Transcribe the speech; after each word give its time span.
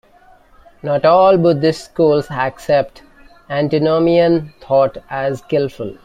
Not 0.81 1.05
all 1.05 1.37
Buddhist 1.37 1.85
schools 1.85 2.25
accept 2.31 3.03
antinomian 3.51 4.51
thought 4.59 4.97
as 5.11 5.41
skillful. 5.43 5.95